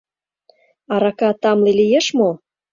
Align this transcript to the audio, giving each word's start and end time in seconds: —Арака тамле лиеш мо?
—Арака 0.93 1.31
тамле 1.41 1.71
лиеш 1.79 2.07
мо? 2.17 2.29